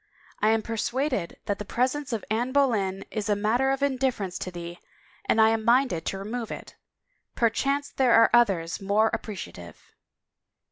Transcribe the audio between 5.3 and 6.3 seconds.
I am minded to